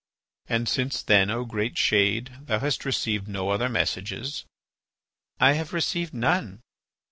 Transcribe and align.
"And 0.47 0.67
since 0.67 1.03
then, 1.03 1.29
O 1.29 1.45
great 1.45 1.77
shade, 1.77 2.31
thou 2.41 2.57
hast 2.57 2.85
received 2.85 3.27
no 3.27 3.49
other 3.51 3.69
messages?" 3.69 4.45
"I 5.39 5.51
have 5.53 5.73
received 5.73 6.11
none." 6.11 6.61